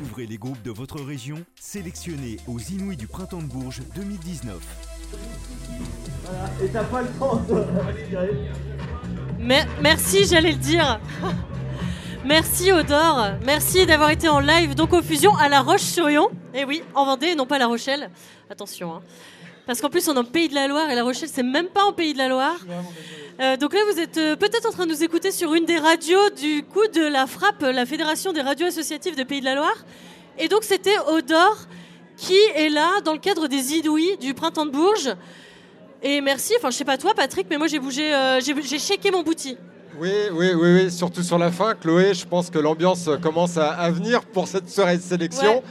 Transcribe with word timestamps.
Découvrez 0.00 0.26
les 0.26 0.38
groupes 0.38 0.62
de 0.62 0.70
votre 0.70 0.98
région 1.02 1.44
sélectionnés 1.60 2.38
aux 2.48 2.58
Inouïs 2.58 2.96
du 2.96 3.06
Printemps 3.06 3.42
de 3.42 3.48
Bourges 3.48 3.82
2019. 3.94 4.56
Et 6.62 6.68
t'as 6.68 6.84
pas 6.84 7.02
le 7.02 7.08
temps 7.18 7.36
de 7.36 7.66
merci, 9.82 10.24
j'allais 10.24 10.52
le 10.52 10.56
dire. 10.56 11.00
Merci 12.24 12.70
Odor, 12.70 13.30
merci 13.46 13.86
d'avoir 13.86 14.10
été 14.10 14.28
en 14.28 14.40
live 14.40 14.74
donc 14.74 14.92
au 14.92 15.00
Fusion 15.00 15.34
à 15.36 15.48
La 15.48 15.62
Roche-sur-Yon. 15.62 16.28
Et 16.52 16.64
oui, 16.66 16.82
en 16.94 17.06
Vendée, 17.06 17.34
non 17.34 17.46
pas 17.46 17.58
La 17.58 17.66
Rochelle. 17.66 18.10
Attention, 18.50 18.96
hein. 18.96 19.02
Parce 19.70 19.80
qu'en 19.80 19.88
plus 19.88 20.08
on 20.08 20.14
est 20.14 20.18
en 20.18 20.24
Pays 20.24 20.48
de 20.48 20.54
la 20.56 20.66
Loire 20.66 20.90
et 20.90 20.96
La 20.96 21.04
Rochelle 21.04 21.28
c'est 21.32 21.44
même 21.44 21.68
pas 21.68 21.84
en 21.84 21.92
Pays 21.92 22.12
de 22.12 22.18
la 22.18 22.26
Loire. 22.26 22.56
Euh, 23.38 23.56
donc 23.56 23.72
là 23.72 23.78
vous 23.88 24.00
êtes 24.00 24.18
euh, 24.18 24.34
peut-être 24.34 24.66
en 24.68 24.72
train 24.72 24.84
de 24.84 24.90
nous 24.90 25.04
écouter 25.04 25.30
sur 25.30 25.54
une 25.54 25.64
des 25.64 25.78
radios 25.78 26.28
du 26.36 26.64
coup 26.64 26.84
de 26.92 27.02
la 27.02 27.28
FRAP, 27.28 27.62
la 27.62 27.86
Fédération 27.86 28.32
des 28.32 28.40
radios 28.40 28.66
associatives 28.66 29.14
de 29.14 29.22
Pays 29.22 29.38
de 29.38 29.44
la 29.44 29.54
Loire. 29.54 29.76
Et 30.40 30.48
donc 30.48 30.64
c'était 30.64 30.98
Odor 31.06 31.56
qui 32.16 32.34
est 32.56 32.68
là 32.68 33.00
dans 33.04 33.12
le 33.12 33.20
cadre 33.20 33.46
des 33.46 33.74
Idouis 33.74 34.16
du 34.16 34.34
Printemps 34.34 34.66
de 34.66 34.72
Bourges. 34.72 35.14
Et 36.02 36.20
merci, 36.20 36.52
enfin 36.58 36.70
je 36.70 36.76
sais 36.76 36.84
pas 36.84 36.98
toi 36.98 37.14
Patrick, 37.14 37.46
mais 37.48 37.56
moi 37.56 37.68
j'ai 37.68 37.78
bougé, 37.78 38.12
euh, 38.12 38.40
j'ai 38.40 38.78
shaké 38.80 39.12
mon 39.12 39.22
bouti. 39.22 39.56
Oui, 40.00 40.10
oui, 40.32 40.50
oui, 40.52 40.74
oui, 40.74 40.90
surtout 40.90 41.22
sur 41.22 41.38
la 41.38 41.52
fin. 41.52 41.76
Chloé, 41.76 42.12
je 42.14 42.26
pense 42.26 42.50
que 42.50 42.58
l'ambiance 42.58 43.08
commence 43.22 43.56
à, 43.56 43.70
à 43.70 43.88
venir 43.92 44.22
pour 44.22 44.48
cette 44.48 44.68
soirée 44.68 44.96
de 44.96 45.02
sélection. 45.02 45.58
Ouais. 45.58 45.62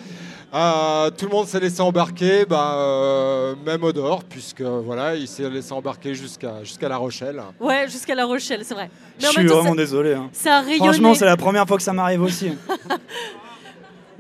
Euh, 0.52 1.12
tout 1.12 1.26
le 1.26 1.32
monde 1.32 1.46
s'est 1.46 1.60
laissé 1.60 1.80
embarquer, 1.80 2.44
bah, 2.46 2.74
euh, 2.76 3.56
même 3.66 3.84
Odor, 3.84 4.24
puisque 4.24 4.62
voilà, 4.62 5.16
il 5.16 5.28
s'est 5.28 5.48
laissé 5.48 5.72
embarquer 5.74 6.16
jusqu'à 6.16 6.64
jusqu'à 6.64 6.90
La 6.90 6.98
Rochelle. 6.98 7.42
Ouais, 7.60 7.88
jusqu'à 7.88 8.16
La 8.16 8.26
Rochelle, 8.26 8.62
c'est 8.66 8.74
vrai. 8.74 8.90
Je 9.20 9.28
suis 9.28 9.46
temps, 9.46 9.56
vraiment 9.58 9.70
ça- 9.72 9.76
désolé. 9.76 10.14
hein. 10.16 10.30
ça 10.34 10.58
a 10.58 10.62
rayonné. 10.62 10.80
Franchement, 10.80 11.14
c'est 11.14 11.26
la 11.26 11.38
première 11.38 11.68
fois 11.68 11.78
que 11.78 11.84
ça 11.84 11.94
m'arrive 11.94 12.22
aussi. 12.24 12.52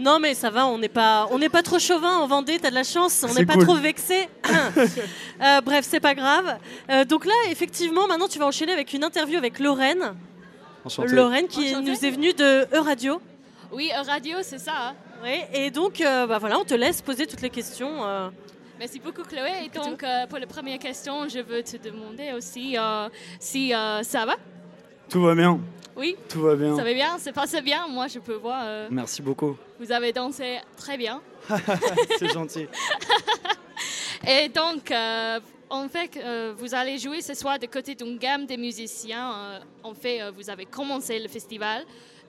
Non 0.01 0.17
mais 0.17 0.33
ça 0.33 0.49
va, 0.49 0.65
on 0.65 0.77
n'est 0.77 0.87
pas, 0.87 1.27
on 1.31 1.39
n'est 1.39 1.49
pas 1.49 1.61
trop 1.61 1.77
chauvin 1.77 2.19
en 2.19 2.25
Vendée, 2.25 2.57
t'as 2.57 2.69
de 2.69 2.75
la 2.75 2.85
chance, 2.85 3.25
on 3.29 3.33
n'est 3.33 3.45
pas 3.45 3.55
cool. 3.55 3.63
trop 3.65 3.75
vexé. 3.75 4.29
Euh, 5.41 5.61
bref, 5.61 5.85
c'est 5.87 5.99
pas 6.01 6.15
grave. 6.15 6.57
Euh, 6.89 7.03
donc 7.05 7.25
là, 7.25 7.33
effectivement, 7.49 8.07
maintenant 8.07 8.27
tu 8.29 8.39
vas 8.39 8.45
enchaîner 8.45 8.71
avec 8.73 8.93
une 8.93 9.03
interview 9.05 9.37
avec 9.37 9.59
Lorraine. 9.59 10.13
Enchanté. 10.85 11.13
Lorraine 11.13 11.47
qui 11.47 11.71
Enchantée. 11.75 11.91
nous 11.91 12.05
est 12.05 12.11
venue 12.11 12.33
de 12.33 12.65
E-Radio. 12.75 13.21
Oui, 13.73 13.89
euh, 13.97 14.01
radio, 14.09 14.37
c'est 14.41 14.57
ça. 14.57 14.93
Oui, 15.23 15.41
et 15.53 15.69
donc 15.71 15.99
euh, 16.01 16.27
bah 16.27 16.37
voilà, 16.37 16.59
on 16.59 16.63
te 16.63 16.73
laisse 16.73 17.01
poser 17.01 17.27
toutes 17.27 17.41
les 17.41 17.49
questions. 17.49 18.05
euh. 18.05 18.29
Merci 18.79 18.99
beaucoup, 18.99 19.23
Chloé. 19.23 19.65
Et 19.65 19.69
donc, 19.69 20.03
euh, 20.03 20.25
pour 20.27 20.39
la 20.39 20.47
première 20.47 20.79
question, 20.79 21.27
je 21.27 21.39
veux 21.39 21.61
te 21.63 21.75
demander 21.75 22.31
aussi 22.31 22.77
euh, 22.77 23.09
si 23.39 23.73
euh, 23.75 24.01
ça 24.03 24.25
va? 24.25 24.35
Tout 25.09 25.21
va 25.21 25.35
bien. 25.35 25.59
Oui, 25.97 26.15
Tout 26.29 26.39
va 26.41 26.55
bien. 26.55 26.77
ça 26.77 26.83
va 26.83 26.93
bien, 26.93 27.17
c'est 27.19 27.33
passé 27.33 27.61
bien? 27.61 27.85
Moi, 27.89 28.07
je 28.07 28.19
peux 28.19 28.35
voir. 28.35 28.61
euh, 28.63 28.87
Merci 28.89 29.21
beaucoup. 29.21 29.57
vous 29.81 29.91
avez 29.91 30.13
dansé 30.13 30.59
très 30.77 30.97
bien. 30.97 31.21
C'est 32.17 32.31
gentil. 32.31 32.67
Et 34.27 34.47
donc, 34.47 34.89
euh, 34.91 35.39
en 35.69 35.87
fait, 35.87 36.17
euh, 36.17 36.53
vous 36.57 36.73
allez 36.73 36.97
jouer 36.97 37.21
ce 37.21 37.33
soir 37.33 37.59
de 37.59 37.65
côté 37.65 37.95
d'une 37.95 38.17
gamme 38.17 38.45
de 38.45 38.55
musiciens. 38.55 39.31
Euh, 39.33 39.59
en 39.83 39.93
fait, 39.93 40.21
euh, 40.21 40.31
vous 40.35 40.49
avez 40.49 40.65
commencé 40.65 41.19
le 41.19 41.27
festival. 41.27 41.83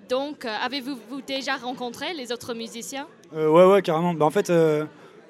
Donc, 0.08 0.44
avez-vous 0.44 0.96
vous 1.08 1.22
déjà 1.22 1.56
rencontré 1.56 2.12
les 2.14 2.32
autres 2.32 2.52
musiciens? 2.54 3.06
Euh, 3.34 3.48
ouais, 3.48 3.64
ouais, 3.64 3.82
carrément. 3.82 4.12
Bah, 4.12 4.26
en 4.26 4.30
fait, 4.30 4.50
euh, 4.50 4.84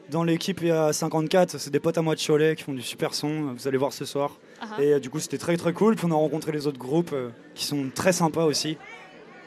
dans 0.09 0.25
l'équipe, 0.25 0.61
il 0.63 0.69
y 0.69 0.71
a 0.71 0.93
54. 0.93 1.59
C'est 1.59 1.71
des 1.71 1.81
potes 1.81 1.99
à 1.99 2.03
moi 2.03 2.15
de 2.15 2.21
Cholet 2.21 2.57
qui 2.57 2.63
font 2.63 2.73
du 2.73 2.83
super 2.83 3.15
son. 3.15 3.53
Vous 3.55 3.69
allez 3.69 3.77
voir 3.79 3.93
ce 3.93 4.05
soir. 4.05 4.39
Ah, 4.61 4.83
Et 4.83 4.95
euh, 4.95 5.01
du 5.01 5.11
coup, 5.11 5.21
c'était 5.21 5.39
très 5.39 5.57
très 5.57 5.73
cool. 5.73 5.97
Puis 5.97 6.07
on 6.07 6.13
a 6.13 6.15
rencontré 6.15 6.53
les 6.53 6.67
autres 6.67 6.79
groupes 6.79 7.15
qui 7.55 7.65
sont 7.65 7.91
très 7.95 8.13
sympas 8.13 8.45
aussi. 8.45 8.79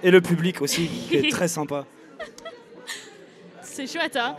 Et 0.03 0.11
le 0.11 0.22
public 0.22 0.61
aussi, 0.61 0.88
qui 0.88 1.16
est 1.17 1.31
très 1.31 1.47
sympa. 1.47 1.86
C'est 3.61 3.88
chouette, 3.88 4.16
hein 4.17 4.36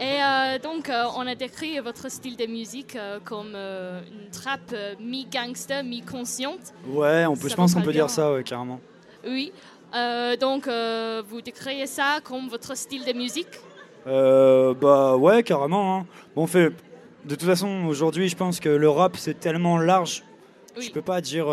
Et 0.00 0.04
euh, 0.22 0.58
donc, 0.58 0.88
euh, 0.88 1.04
on 1.16 1.26
a 1.26 1.34
décrit 1.34 1.78
votre 1.80 2.10
style 2.10 2.36
de 2.36 2.46
musique 2.46 2.96
euh, 2.96 3.18
comme 3.24 3.54
une 3.54 4.30
trappe 4.30 4.74
mi-gangster, 5.00 5.84
mi-consciente. 5.84 6.72
Ouais, 6.88 7.26
on 7.26 7.36
peut, 7.36 7.48
je 7.48 7.54
pense 7.54 7.74
qu'on 7.74 7.82
peut 7.82 7.92
dire 7.92 8.08
ça, 8.10 8.32
ouais, 8.32 8.42
carrément. 8.42 8.80
Oui. 9.26 9.52
Euh, 9.94 10.36
donc, 10.36 10.66
vous 11.28 11.42
décrivez 11.42 11.86
ça 11.86 12.20
comme 12.24 12.48
votre 12.48 12.76
style 12.76 13.04
de 13.04 13.12
musique? 13.12 13.48
Bah 14.06 15.16
ouais, 15.16 15.42
carrément. 15.42 15.98
hein. 15.98 16.06
Bon, 16.34 16.42
on 16.44 16.46
fait. 16.46 16.70
De 17.24 17.36
toute 17.36 17.44
façon, 17.46 17.84
aujourd'hui, 17.86 18.28
je 18.28 18.34
pense 18.36 18.58
que 18.58 18.68
le 18.68 18.88
rap 18.88 19.16
c'est 19.16 19.38
tellement 19.38 19.78
large. 19.78 20.24
Oui. 20.76 20.84
Je 20.86 20.90
peux 20.90 21.02
pas 21.02 21.20
dire. 21.20 21.46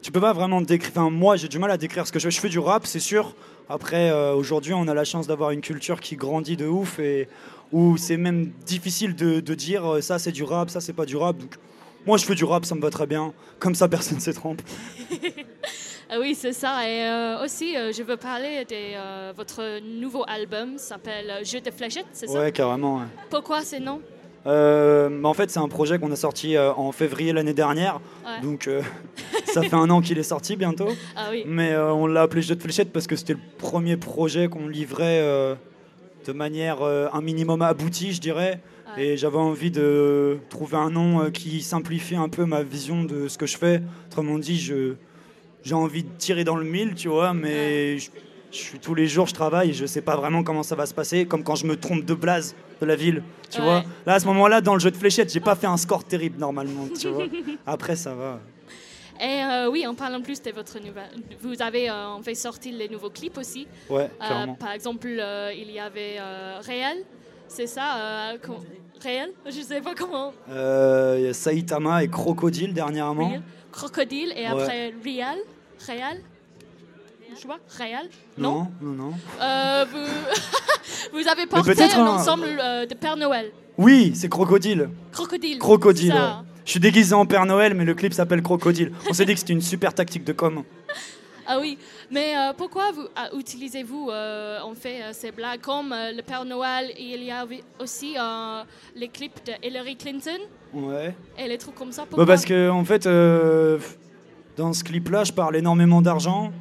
Tu 0.00 0.10
peux 0.10 0.20
pas 0.20 0.32
vraiment 0.32 0.60
décrire. 0.60 0.90
Enfin, 0.90 1.10
moi, 1.10 1.36
j'ai 1.36 1.46
du 1.46 1.60
mal 1.60 1.70
à 1.70 1.76
décrire 1.76 2.04
ce 2.06 2.10
que 2.10 2.18
je 2.18 2.24
fais. 2.24 2.30
Je 2.32 2.40
fais 2.40 2.48
du 2.48 2.58
rap, 2.58 2.86
c'est 2.86 2.98
sûr. 2.98 3.36
Après, 3.72 4.10
euh, 4.10 4.34
aujourd'hui, 4.34 4.74
on 4.74 4.86
a 4.86 4.92
la 4.92 5.04
chance 5.04 5.26
d'avoir 5.26 5.50
une 5.50 5.62
culture 5.62 5.98
qui 6.00 6.14
grandit 6.16 6.58
de 6.58 6.66
ouf 6.66 6.98
et 6.98 7.26
où 7.72 7.96
c'est 7.96 8.18
même 8.18 8.50
difficile 8.66 9.16
de, 9.16 9.40
de 9.40 9.54
dire 9.54 9.94
euh, 9.94 10.00
ça 10.02 10.18
c'est 10.18 10.30
du 10.30 10.42
rap, 10.44 10.68
ça 10.68 10.82
c'est 10.82 10.92
pas 10.92 11.06
du 11.06 11.16
rap. 11.16 11.38
Donc, 11.38 11.54
moi, 12.06 12.18
je 12.18 12.26
fais 12.26 12.34
du 12.34 12.44
rap, 12.44 12.66
ça 12.66 12.74
me 12.74 12.82
va 12.82 12.90
très 12.90 13.06
bien. 13.06 13.32
Comme 13.58 13.74
ça, 13.74 13.88
personne 13.96 14.18
ne 14.18 14.22
se 14.22 14.30
trompe. 14.30 14.60
Ah 16.14 16.18
oui, 16.20 16.34
c'est 16.34 16.52
ça. 16.52 16.86
Et 16.86 17.04
euh, 17.06 17.42
aussi, 17.42 17.74
euh, 17.74 17.90
je 17.90 18.02
veux 18.02 18.18
parler 18.18 18.66
de 18.66 18.74
euh, 18.74 19.32
votre 19.34 19.80
nouveau 19.80 20.24
album, 20.28 20.76
s'appelle 20.76 21.32
Jeu 21.42 21.62
de 21.62 21.70
fléchettes, 21.70 22.04
c'est 22.12 22.26
ça? 22.26 22.38
Ouais, 22.38 22.52
carrément. 22.52 22.96
ouais. 22.98 23.06
Pourquoi 23.30 23.62
ce 23.62 23.76
nom? 23.76 24.02
Bah, 24.44 25.08
en 25.26 25.32
fait, 25.32 25.50
c'est 25.50 25.60
un 25.60 25.68
projet 25.68 25.98
qu'on 25.98 26.12
a 26.12 26.16
sorti 26.16 26.58
en 26.58 26.92
février 26.92 27.32
l'année 27.32 27.54
dernière. 27.54 27.98
Ouais. 28.26 28.42
Donc, 28.42 28.68
ça 29.52 29.62
fait 29.62 29.74
un 29.74 29.88
an 29.90 30.00
qu'il 30.00 30.18
est 30.18 30.22
sorti 30.22 30.56
bientôt. 30.56 30.88
Ah 31.16 31.28
oui. 31.30 31.44
Mais 31.46 31.72
euh, 31.72 31.92
on 31.92 32.06
l'a 32.06 32.22
appelé 32.22 32.42
Jeu 32.42 32.54
de 32.56 32.62
fléchettes 32.62 32.92
parce 32.92 33.06
que 33.06 33.16
c'était 33.16 33.34
le 33.34 33.40
premier 33.58 33.96
projet 33.96 34.48
qu'on 34.48 34.68
livrait 34.68 35.20
euh, 35.22 35.54
de 36.26 36.32
manière 36.32 36.82
euh, 36.82 37.08
un 37.12 37.20
minimum 37.20 37.62
aboutie, 37.62 38.12
je 38.12 38.20
dirais. 38.20 38.60
Ouais. 38.96 39.04
Et 39.06 39.16
j'avais 39.16 39.38
envie 39.38 39.70
de 39.70 40.38
trouver 40.50 40.76
un 40.76 40.90
nom 40.90 41.30
qui 41.30 41.62
simplifie 41.62 42.16
un 42.16 42.28
peu 42.28 42.44
ma 42.44 42.62
vision 42.62 43.04
de 43.04 43.28
ce 43.28 43.38
que 43.38 43.46
je 43.46 43.56
fais. 43.56 43.80
Autrement 44.08 44.38
dit, 44.38 44.58
je, 44.60 44.94
j'ai 45.62 45.74
envie 45.74 46.02
de 46.02 46.08
tirer 46.18 46.44
dans 46.44 46.56
le 46.56 46.64
mille, 46.64 46.94
tu 46.94 47.08
vois, 47.08 47.32
mais 47.32 47.98
je, 47.98 48.10
je 48.50 48.56
suis 48.58 48.78
tous 48.78 48.94
les 48.94 49.06
jours, 49.06 49.26
je 49.26 49.32
travaille 49.34 49.70
et 49.70 49.72
je 49.72 49.86
sais 49.86 50.02
pas 50.02 50.16
vraiment 50.16 50.42
comment 50.42 50.62
ça 50.62 50.74
va 50.74 50.84
se 50.86 50.92
passer. 50.92 51.24
Comme 51.24 51.42
quand 51.42 51.54
je 51.54 51.66
me 51.66 51.76
trompe 51.76 52.04
de 52.04 52.12
blase 52.14 52.54
de 52.82 52.86
la 52.86 52.96
ville, 52.96 53.22
tu 53.48 53.60
Ouais. 53.60 53.64
vois. 53.64 53.84
Là, 54.06 54.14
à 54.14 54.20
ce 54.20 54.26
moment-là, 54.26 54.60
dans 54.60 54.74
le 54.74 54.80
jeu 54.80 54.90
de 54.90 54.96
fléchettes, 54.96 55.32
j'ai 55.32 55.40
pas 55.40 55.54
fait 55.54 55.66
un 55.68 55.76
score 55.78 56.04
terrible 56.04 56.38
normalement, 56.38 56.86
tu 56.98 57.08
vois. 57.08 57.24
Après, 57.66 57.96
ça 57.96 58.12
va. 58.14 58.40
Et 59.20 59.42
euh, 59.44 59.70
oui, 59.70 59.86
en 59.86 59.94
parlant 59.94 60.20
plus 60.20 60.40
de 60.42 60.50
votre 60.50 60.78
nouvelle. 60.80 61.10
Vous 61.40 61.60
avez 61.62 61.88
euh, 61.90 62.06
en 62.08 62.22
fait 62.22 62.34
sorti 62.34 62.72
les 62.72 62.88
nouveaux 62.88 63.10
clips 63.10 63.38
aussi. 63.38 63.66
Ouais, 63.90 64.10
Euh, 64.20 64.46
par 64.58 64.72
exemple, 64.72 65.06
euh, 65.08 65.52
il 65.54 65.70
y 65.70 65.78
avait 65.78 66.16
euh, 66.18 66.58
Réel, 66.60 66.98
c'est 67.48 67.66
ça 67.66 68.32
Réel 69.00 69.30
Je 69.46 69.60
sais 69.60 69.80
pas 69.80 69.94
comment. 69.94 70.32
Il 70.48 71.24
y 71.24 71.28
a 71.28 71.32
Saitama 71.34 72.02
et 72.04 72.08
Crocodile 72.08 72.72
dernièrement. 72.72 73.32
Crocodile 73.70 74.32
et 74.36 74.42
Ouais. 74.42 74.46
après 74.62 74.94
Réel. 75.04 75.38
Réel 75.86 76.22
Je 77.40 77.46
vois 77.46 77.58
Réel 77.78 78.08
Non, 78.38 78.68
non, 78.80 78.92
non. 78.92 79.10
Vous... 79.10 79.98
vous 81.12 81.28
avez 81.28 81.46
porté 81.46 81.82
un 81.94 82.06
ensemble 82.06 82.46
de 82.46 82.94
Père 82.94 83.16
Noël. 83.16 83.50
Oui, 83.78 84.12
c'est 84.14 84.28
Crocodile. 84.28 84.90
Crocodile. 85.12 85.58
Crocodile. 85.58 86.14
Je 86.64 86.70
suis 86.70 86.80
déguisé 86.80 87.14
en 87.14 87.26
Père 87.26 87.44
Noël, 87.46 87.74
mais 87.74 87.84
le 87.84 87.94
clip 87.94 88.12
s'appelle 88.12 88.42
Crocodile. 88.42 88.92
On 89.08 89.12
s'est 89.12 89.24
dit 89.24 89.34
que 89.34 89.40
c'était 89.40 89.52
une 89.52 89.60
super 89.60 89.94
tactique 89.94 90.24
de 90.24 90.32
com. 90.32 90.62
Ah 91.44 91.58
oui, 91.60 91.76
mais 92.08 92.36
euh, 92.36 92.52
pourquoi 92.56 92.92
vous 92.92 93.08
ah, 93.16 93.28
utilisez-vous 93.36 94.10
euh, 94.10 94.60
en 94.60 94.74
fait 94.76 95.02
euh, 95.02 95.10
ces 95.12 95.32
blagues 95.32 95.60
comme 95.60 95.92
le 95.92 96.22
Père 96.22 96.44
Noël 96.44 96.92
et 96.96 97.14
il 97.14 97.24
y 97.24 97.32
avait 97.32 97.64
aussi 97.80 98.14
les 98.94 99.08
clips 99.08 99.44
de 99.44 99.52
Hillary 99.66 99.96
Clinton? 99.96 100.38
Ouais. 100.72 101.12
et 101.36 101.48
les 101.48 101.58
trucs 101.58 101.74
comme 101.74 101.90
ça 101.90 102.02
Bah 102.02 102.08
pourquoi? 102.10 102.26
parce 102.26 102.44
que 102.44 102.70
en 102.70 102.84
fait, 102.84 103.08
dans 104.56 104.72
ce 104.72 104.84
clip-là, 104.84 105.24
je 105.24 105.32
parle 105.32 105.56
énormément 105.56 106.00
d'argent. 106.00 106.52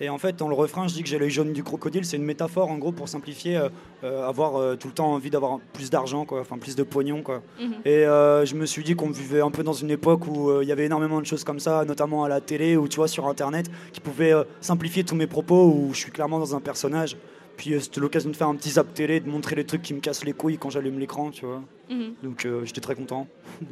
Et 0.00 0.10
en 0.10 0.18
fait, 0.18 0.36
dans 0.36 0.48
le 0.48 0.54
refrain, 0.54 0.88
je 0.88 0.94
dis 0.94 1.02
que 1.02 1.08
j'ai 1.08 1.18
l'œil 1.18 1.30
jaune 1.30 1.52
du 1.52 1.62
crocodile. 1.62 2.04
C'est 2.04 2.18
une 2.18 2.24
métaphore, 2.24 2.70
en 2.70 2.76
gros, 2.76 2.92
pour 2.92 3.08
simplifier, 3.08 3.56
euh, 3.56 3.68
euh, 4.04 4.28
avoir 4.28 4.56
euh, 4.56 4.76
tout 4.76 4.88
le 4.88 4.94
temps 4.94 5.12
envie 5.12 5.30
d'avoir 5.30 5.58
plus 5.72 5.88
d'argent, 5.88 6.26
quoi. 6.26 6.40
Enfin, 6.40 6.58
plus 6.58 6.76
de 6.76 6.82
pognon, 6.82 7.22
quoi. 7.22 7.42
Mhm. 7.58 7.74
Et 7.86 8.02
je 8.04 8.54
me 8.54 8.66
suis 8.66 8.84
dit 8.84 8.94
qu'on 8.94 9.10
vivait 9.10 9.40
un 9.40 9.50
peu 9.50 9.62
dans 9.62 9.72
une 9.72 9.90
époque 9.90 10.26
où 10.26 10.60
il 10.60 10.68
y 10.68 10.72
avait 10.72 10.84
énormément 10.84 11.20
de 11.20 11.26
choses 11.26 11.44
comme 11.44 11.60
ça, 11.60 11.84
notamment 11.84 12.24
à 12.24 12.28
la 12.28 12.40
télé 12.40 12.76
ou 12.76 12.88
tu 12.88 12.96
vois 12.96 13.08
sur 13.08 13.26
Internet, 13.26 13.70
qui 13.92 14.00
pouvaient 14.00 14.34
simplifier 14.60 15.04
tous 15.04 15.14
mes 15.14 15.26
propos. 15.26 15.66
Où 15.66 15.90
je 15.92 15.98
suis 15.98 16.12
clairement 16.12 16.38
dans 16.38 16.54
un 16.54 16.60
personnage. 16.60 17.16
Puis 17.56 17.74
c'était 17.80 18.00
l'occasion 18.00 18.28
de 18.28 18.36
faire 18.36 18.48
un 18.48 18.54
petit 18.54 18.70
zap 18.70 18.92
télé, 18.92 19.20
de 19.20 19.28
montrer 19.28 19.56
les 19.56 19.64
trucs 19.64 19.82
qui 19.82 19.94
me 19.94 20.00
cassent 20.00 20.24
les 20.24 20.34
couilles 20.34 20.58
quand 20.58 20.68
j'allume 20.68 20.98
l'écran, 20.98 21.30
tu 21.30 21.46
vois. 21.46 21.62
Mhm. 21.88 22.14
Donc 22.22 22.46
j'étais 22.64 22.82
très 22.82 22.94
content. 22.94 23.26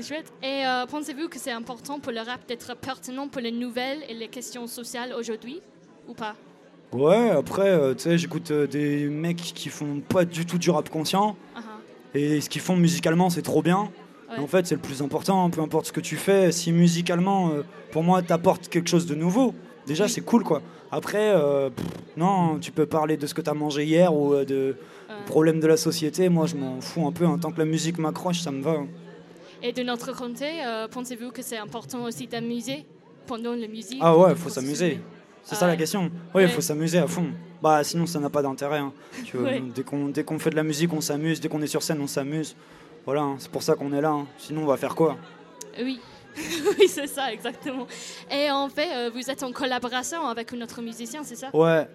C'est 0.00 0.14
chouette. 0.14 0.32
Et 0.42 0.64
euh, 0.64 0.86
pensez-vous 0.86 1.28
que 1.28 1.38
c'est 1.38 1.50
important 1.50 1.98
pour 1.98 2.12
le 2.12 2.20
rap 2.20 2.46
d'être 2.46 2.76
pertinent 2.76 3.26
pour 3.28 3.40
les 3.40 3.50
nouvelles 3.50 3.98
et 4.08 4.14
les 4.14 4.28
questions 4.28 4.66
sociales 4.66 5.12
aujourd'hui 5.18 5.60
ou 6.08 6.14
pas? 6.14 6.36
Ouais, 6.92 7.30
après, 7.30 7.68
euh, 7.68 7.94
tu 7.94 8.04
sais, 8.04 8.16
j'écoute 8.16 8.50
euh, 8.50 8.66
des 8.66 9.08
mecs 9.08 9.36
qui 9.36 9.68
font 9.68 10.00
pas 10.00 10.24
du 10.24 10.46
tout 10.46 10.56
du 10.58 10.70
rap 10.70 10.88
conscient. 10.88 11.36
Ah. 11.56 11.60
Et 12.14 12.40
ce 12.40 12.48
qu'ils 12.48 12.62
font 12.62 12.76
musicalement, 12.76 13.28
c'est 13.28 13.42
trop 13.42 13.60
bien. 13.60 13.90
Ouais. 14.30 14.38
En 14.38 14.46
fait, 14.46 14.66
c'est 14.66 14.76
le 14.76 14.80
plus 14.80 15.02
important, 15.02 15.50
peu 15.50 15.60
importe 15.60 15.86
ce 15.86 15.92
que 15.92 16.00
tu 16.00 16.16
fais. 16.16 16.52
Si 16.52 16.70
musicalement, 16.72 17.50
pour 17.90 18.02
moi, 18.02 18.22
t'apportes 18.22 18.68
quelque 18.68 18.88
chose 18.88 19.06
de 19.06 19.14
nouveau, 19.14 19.54
Déjà, 19.86 20.04
Oui. 20.04 20.10
c'est 20.10 20.20
cool, 20.20 20.44
quoi. 20.44 20.60
Après, 20.92 21.32
pff, 21.74 21.86
non, 22.18 22.58
tu 22.58 22.72
peux 22.72 22.84
parler 22.84 23.16
de 23.16 23.26
ce 23.26 23.32
que 23.32 23.40
tu 23.40 23.48
as 23.48 23.54
mangé 23.54 23.84
hier 23.86 24.14
ou 24.14 24.34
de 24.44 24.76
problèmes 25.24 25.60
de 25.60 25.66
la 25.66 25.78
société. 25.78 26.28
Moi, 26.28 26.44
je 26.46 26.56
m'en 26.56 26.78
fous 26.82 27.06
un 27.06 27.12
peu. 27.12 27.24
hein. 27.24 27.38
Tant 27.40 27.50
que 27.52 27.58
la 27.58 27.64
musique 27.64 27.96
m'accroche, 27.96 28.40
ça 28.40 28.50
me 28.50 28.60
va. 28.60 28.72
hein. 28.72 28.86
Et 29.62 29.72
de 29.72 29.82
notre 29.82 30.12
côté, 30.16 30.64
euh, 30.64 30.86
pensez-vous 30.88 31.30
que 31.30 31.42
c'est 31.42 31.56
important 31.58 32.04
aussi 32.04 32.26
d'amuser 32.26 32.84
pendant 33.26 33.52
la 33.54 33.66
musique? 33.66 33.98
Ah 34.00 34.16
ouais, 34.16 34.30
pour 34.34 34.38
faut 34.44 34.48
se 34.48 34.56
s'amuser. 34.56 35.00
C'est 35.42 35.54
ça 35.54 35.66
la 35.66 35.72
Ouais. 35.72 35.78
question. 35.78 36.10
Oui, 36.34 36.42
il 36.44 36.48
faut 36.48 36.60
s'amuser 36.60 36.98
à 36.98 37.06
fond. 37.06 37.26
Bah, 37.62 37.82
sinon, 37.82 38.06
ça 38.06 38.20
n'a 38.20 38.30
pas 38.30 38.42
d'intérêt. 38.42 38.78
hein. 38.78 38.92
Ouais. 39.34 39.62
Dès 40.14 40.22
qu'on 40.22 40.38
fait 40.38 40.50
de 40.50 40.56
la 40.56 40.62
musique, 40.62 40.92
on 40.92 41.00
s'amuse. 41.00 41.40
Dès 41.40 41.48
qu'on 41.48 41.60
est 41.62 41.66
sur 41.66 41.82
scène, 41.82 42.00
on 42.00 42.06
s'amuse. 42.06 42.54
Voilà, 43.04 43.22
hein. 43.22 43.36
c'est 43.38 43.50
pour 43.50 43.62
ça 43.62 43.74
qu'on 43.74 43.92
est 43.92 44.00
là. 44.00 44.10
hein. 44.10 44.26
Sinon, 44.38 44.62
on 44.62 44.66
va 44.66 44.76
faire 44.76 44.94
quoi? 44.94 45.16
Oui, 45.80 46.00
oui 46.36 46.86
c'est 46.88 47.06
ça, 47.06 47.32
exactement. 47.32 47.86
Et 48.30 48.50
en 48.50 48.68
fait, 48.68 48.88
euh, 48.94 49.10
vous 49.12 49.28
êtes 49.30 49.42
en 49.42 49.50
collaboration 49.52 50.26
avec 50.26 50.52
un 50.52 50.60
autre 50.60 50.82
musicien, 50.82 51.22
c'est 51.24 51.36
ça? 51.36 51.48
Ouais, 51.54 51.88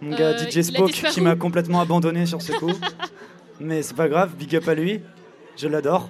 mon 0.00 0.10
gars 0.14 0.30
Euh, 0.34 0.38
DJ 0.50 0.56
il 0.56 0.64
Spock 0.64 0.90
qui 0.90 1.20
m'a 1.20 1.34
complètement 1.36 1.80
abandonné 1.80 2.26
sur 2.26 2.42
ce 2.42 2.52
coup. 2.52 2.70
Mais 3.60 3.82
c'est 3.82 3.96
pas 3.96 4.08
grave, 4.08 4.34
big 4.36 4.54
up 4.56 4.68
à 4.68 4.74
lui. 4.74 5.00
Je 5.56 5.68
l'adore. 5.68 6.08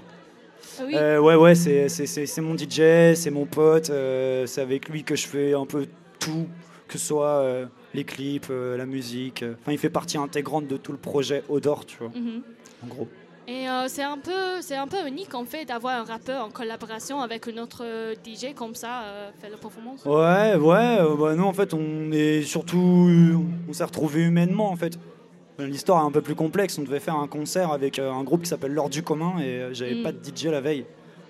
Oui. 0.84 0.94
Euh, 0.96 1.19
ouais, 1.20 1.34
ouais, 1.34 1.54
c'est- 1.54 1.88
c'est 1.88 2.06
c'est- 2.06 2.26
c'est 2.26 2.40
mon 2.40 2.54
DJ, 2.56 3.14
c'est 3.14 3.30
mon 3.30 3.46
pote. 3.46 3.90
euh, 3.90 4.46
c'est 4.46 4.60
avec 4.62 4.88
lui 4.88 5.04
que 5.04 5.14
je 5.16 5.26
fais 5.26 5.54
un 5.54 5.66
peu 5.66 5.86
tout, 6.19 6.46
que 6.88 6.98
ce 6.98 7.06
soit 7.06 7.26
euh, 7.40 7.66
les 7.94 8.04
clips, 8.04 8.48
la 8.50 8.86
musique. 8.86 9.44
Enfin, 9.60 9.72
il 9.72 9.78
fait 9.78 9.90
partie 9.90 10.19
intégrante 10.19 10.66
de 10.66 10.76
tout 10.76 10.92
le 10.92 10.98
projet 10.98 11.42
Odor, 11.48 11.84
tu 11.86 11.96
vois, 11.98 12.08
Mhm. 12.14 12.42
en 12.84 12.86
gros. 12.86 13.08
Et 13.48 13.66
c'est 13.88 14.04
un 14.04 14.19
peu, 14.19 14.60
c'est 14.60 14.76
un 14.76 14.86
peu 14.86 15.04
unique 15.06 15.34
en 15.34 15.44
fait 15.44 15.64
d'avoir 15.64 16.00
un 16.00 16.04
rappeur 16.04 16.44
en 16.44 16.50
collaboration 16.50 17.20
avec 17.20 17.48
un 17.48 17.58
autre 17.58 17.84
DJ 18.24 18.54
comme 18.54 18.74
ça 18.76 19.02
fait 19.40 19.50
la 19.50 19.56
performance. 19.56 20.04
Ouais, 20.06 20.54
ouais, 20.54 21.16
bah 21.19 21.34
nous 21.34 21.44
en 21.44 21.52
fait 21.52 21.74
on 21.74 22.12
est 22.12 22.42
surtout, 22.42 23.44
on 23.69 23.72
s'est 23.72 23.82
retrouvés 23.84 24.22
humainement 24.22 24.70
en 24.70 24.76
fait. 24.76 24.96
L'histoire 25.58 26.02
est 26.02 26.06
un 26.06 26.10
peu 26.10 26.22
plus 26.22 26.34
complexe, 26.34 26.78
on 26.78 26.82
devait 26.82 26.99
faire 27.00 27.16
un 27.16 27.28
concert 27.28 27.70
avec 27.72 27.99
euh, 27.99 28.10
un 28.10 28.25
groupe 28.25 28.43
qui 28.43 28.49
s'appelle 28.49 28.72
L'Ordre 28.72 28.90
du 28.90 29.02
commun 29.02 29.34
et 29.38 29.44
euh, 29.44 29.75
j'avais 29.75 29.94
Mm. 29.96 30.02
pas 30.02 30.12
de 30.12 30.19
DJ 30.25 30.46
la 30.46 30.60
veille. 30.60 30.84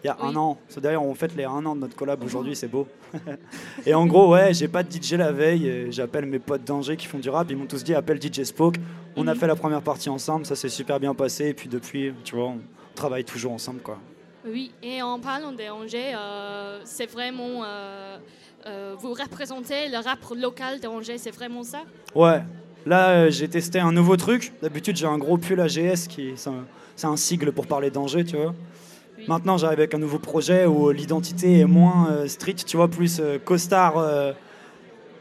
Il 0.04 0.06
y 0.06 0.10
a 0.10 0.16
Oui. 0.20 0.28
un 0.32 0.36
an, 0.36 0.58
C'est 0.69 0.80
d'ailleurs 0.80 1.02
on 1.04 1.14
fête 1.14 1.34
les 1.36 1.44
un 1.44 1.64
an 1.66 1.74
de 1.76 1.80
notre 1.80 1.94
collab 1.96 2.22
aujourd'hui, 2.24 2.56
c'est 2.56 2.66
beau. 2.69 2.88
et 3.86 3.94
en 3.94 4.06
gros 4.06 4.32
ouais, 4.32 4.52
j'ai 4.54 4.66
pas 4.69 4.82
de 4.82 4.90
DJ 4.90 5.12
la 5.14 5.30
veille, 5.32 5.88
j'appelle 5.90 6.26
mes 6.26 6.38
potes 6.40 6.64
d'Angers 6.64 6.96
qui 6.96 7.06
font 7.06 7.19
du 7.19 7.30
rap, 7.30 7.46
ils 7.50 7.56
m'ont 7.56 7.66
tous 7.66 7.84
dit 7.84 7.94
appelle 7.94 8.20
DJ 8.20 8.42
Spoke. 8.44 8.76
On 9.16 9.26
a 9.28 9.34
Mhm. 9.34 9.40
fait 9.40 9.46
la 9.46 9.56
première 9.56 9.82
partie 9.82 10.08
ensemble, 10.08 10.46
ça 10.46 10.56
s'est 10.56 10.68
super 10.68 10.98
bien 10.98 11.14
passé 11.14 11.48
et 11.48 11.54
puis 11.54 11.68
depuis, 11.68 12.12
tu 12.25 12.34
vois, 12.36 12.46
on 12.46 12.58
travaille 12.94 13.25
toujours 13.25 13.52
ensemble 13.52 13.80
quoi. 13.80 13.98
Oui. 14.44 14.72
Et 14.82 15.02
en 15.02 15.20
parlant 15.20 15.52
des 15.52 15.68
Angers, 15.68 16.14
euh, 16.16 16.80
c'est 16.84 17.06
vraiment, 17.06 17.62
euh, 17.64 18.18
euh, 18.66 18.94
vous 18.98 19.10
représentez 19.12 19.88
le 19.88 19.98
rap 19.98 20.18
local 20.36 20.80
d'Angers, 20.80 21.18
c'est 21.18 21.30
vraiment 21.30 21.62
ça? 21.62 21.82
Ouais, 22.14 22.42
là 22.87 23.11
euh, 23.11 23.31
j'ai 23.31 23.49
testé 23.49 23.79
un 23.79 23.93
nouveau 23.93 24.17
truc. 24.17 24.52
D'habitude 24.62 24.96
j'ai 24.96 25.06
un 25.06 25.19
gros 25.19 25.38
pull 25.38 25.61
AGS 25.61 26.06
qui 26.08 26.32
c'est 26.37 27.06
un, 27.06 27.17
sigle 27.17 27.52
pour 27.52 27.67
parler 27.67 27.90
d'Angers, 27.90 28.25
tu 28.25 28.37
vois. 28.37 28.55
Oui. 29.19 29.25
Maintenant 29.29 29.56
j'arrive 29.56 29.79
avec 29.79 29.94
un 29.94 29.99
nouveau 29.99 30.19
projet 30.19 30.67
où 30.67 30.90
l'identité 30.90 31.61
est 31.61 31.64
moins 31.64 32.08
euh, 32.11 32.26
street, 32.29 32.56
tu 32.67 32.76
vois, 32.76 32.88
plus 32.88 33.20
euh, 33.20 33.38
costard 33.38 33.99
euh, 33.99 34.32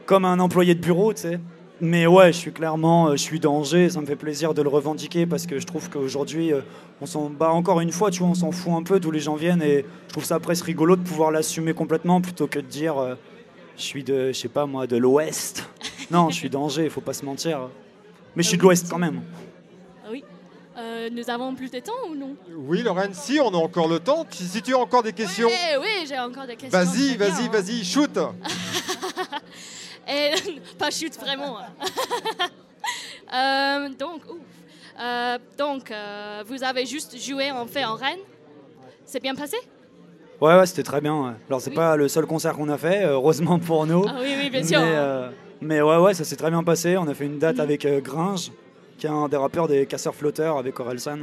comme 0.06 0.24
un 0.24 0.38
employé 0.38 0.74
de 0.74 0.80
bureau, 0.80 1.12
tu 1.12 1.22
sais. 1.22 1.40
Mais 1.80 2.06
ouais, 2.06 2.32
je 2.32 2.38
suis 2.38 2.52
clairement, 2.52 3.10
je 3.10 3.16
suis 3.16 3.40
d'Angers, 3.40 3.90
ça 3.90 4.00
me 4.00 4.06
fait 4.06 4.14
plaisir 4.14 4.54
de 4.54 4.62
le 4.62 4.68
revendiquer 4.68 5.26
parce 5.26 5.46
que 5.46 5.58
je 5.58 5.66
trouve 5.66 5.90
qu'aujourd'hui, 5.90 6.52
on 7.00 7.06
s'en 7.06 7.28
bat 7.28 7.50
encore 7.50 7.80
une 7.80 7.90
fois, 7.90 8.12
tu 8.12 8.20
vois, 8.20 8.28
on 8.28 8.34
s'en 8.34 8.52
fout 8.52 8.72
un 8.72 8.84
peu 8.84 9.00
d'où 9.00 9.10
les 9.10 9.18
gens 9.18 9.34
viennent 9.34 9.62
et 9.62 9.84
je 10.06 10.12
trouve 10.12 10.22
ça 10.22 10.38
presque 10.38 10.66
rigolo 10.66 10.94
de 10.94 11.02
pouvoir 11.02 11.32
l'assumer 11.32 11.74
complètement 11.74 12.20
plutôt 12.20 12.46
que 12.46 12.60
de 12.60 12.66
dire 12.66 13.16
je 13.76 13.82
suis 13.82 14.04
de, 14.04 14.28
je 14.28 14.32
sais 14.32 14.48
pas 14.48 14.66
moi, 14.66 14.86
de 14.86 14.96
l'Ouest. 14.96 15.68
Non, 16.10 16.30
je 16.30 16.34
suis 16.36 16.50
d'Angers, 16.50 16.88
faut 16.90 17.00
pas 17.00 17.12
se 17.14 17.24
mentir. 17.24 17.68
Mais 18.36 18.42
je 18.42 18.48
suis 18.48 18.56
de 18.58 18.62
l'Ouest 18.62 18.88
quand 18.90 18.98
même. 18.98 19.22
Oui. 20.10 20.24
Euh, 20.78 21.10
nous 21.12 21.28
avons 21.28 21.54
plus 21.54 21.70
de 21.70 21.80
temps 21.80 21.92
ou 22.10 22.14
non? 22.14 22.34
Oui, 22.66 22.82
Lorraine, 22.82 23.12
si 23.14 23.38
on 23.40 23.48
a 23.48 23.56
encore 23.58 23.88
le 23.88 23.98
temps, 23.98 24.26
si 24.30 24.44
si 24.44 24.62
tu 24.62 24.74
as 24.74 24.78
encore 24.78 25.02
des 25.02 25.12
questions, 25.12 25.48
Oui, 25.48 25.78
oui, 25.80 26.06
j'ai 26.08 26.18
encore 26.18 26.46
des 26.46 26.56
questions. 26.56 26.78
vas-y, 26.78 27.16
vas-y, 27.16 27.46
hein. 27.46 27.50
vas-y, 27.52 27.84
shoot. 27.84 28.18
Et 30.08 30.32
pas 30.78 30.90
shoot 30.90 31.14
vraiment. 31.20 31.58
Euh, 33.34 33.88
donc, 33.98 34.20
ouf. 34.28 34.36
Euh, 35.00 35.38
donc 35.56 35.90
euh, 35.90 36.42
vous 36.46 36.62
avez 36.62 36.84
juste 36.84 37.16
joué 37.18 37.50
en 37.50 37.64
fait 37.66 37.82
en 37.84 37.94
Rennes. 37.94 38.18
C'est 39.06 39.22
bien 39.22 39.34
passé? 39.34 39.56
Ouais, 40.40 40.54
ouais, 40.58 40.66
c'était 40.66 40.82
très 40.82 41.00
bien. 41.00 41.14
ouais. 41.28 41.32
Alors, 41.48 41.60
c'est 41.62 41.70
Oui. 41.70 41.76
pas 41.76 41.96
le 41.96 42.08
seul 42.08 42.26
concert 42.26 42.54
qu'on 42.54 42.68
a 42.68 42.76
fait, 42.76 43.04
heureusement 43.04 43.58
pour 43.58 43.86
nous. 43.86 44.04
Ah 44.06 44.16
oui, 44.20 44.34
oui, 44.36 44.50
bien 44.50 44.60
mais, 44.60 44.66
sûr. 44.66 44.80
euh, 44.82 45.30
mais 45.62 45.80
ouais, 45.80 45.96
ouais, 45.98 46.14
ça 46.14 46.24
s'est 46.24 46.36
très 46.36 46.50
bien 46.50 46.62
passé. 46.62 46.96
On 46.96 47.06
a 47.08 47.14
fait 47.14 47.26
une 47.26 47.38
date 47.38 47.56
Mhm. 47.56 47.60
avec 47.62 47.84
euh, 47.86 48.00
Gringe, 48.00 48.50
qui 48.98 49.06
est 49.06 49.10
un 49.10 49.28
des 49.28 49.36
rappeurs 49.36 49.68
des 49.68 49.86
Casseurs 49.86 50.14
Flotteurs 50.14 50.58
avec 50.58 50.78
Orelsan. 50.80 51.20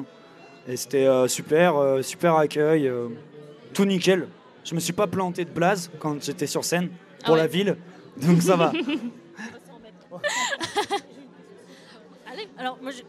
Et 0.67 0.75
c'était 0.77 1.05
euh, 1.07 1.27
super, 1.27 1.77
euh, 1.77 2.01
super 2.01 2.35
accueil, 2.35 2.91
tout 3.73 3.85
nickel. 3.85 4.27
Je 4.65 4.75
me 4.75 4.79
suis 4.79 4.93
pas 4.93 5.07
planté 5.07 5.45
de 5.45 5.49
blaze 5.49 5.89
quand 5.99 6.21
j'étais 6.23 6.47
sur 6.47 6.63
scène 6.65 6.89
pour 7.23 7.29
Ah 7.29 7.31
ouais. 7.33 7.37
la 7.39 7.47
ville, 7.47 7.77
donc 8.17 8.41
ça 8.41 8.55
va. 8.55 8.71
Allez. 12.31 12.47
Alors, 12.57 12.77
moi, 12.81 12.91
je- 12.91 13.03